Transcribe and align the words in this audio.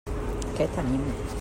Què 0.59 0.67
tenim? 0.79 1.05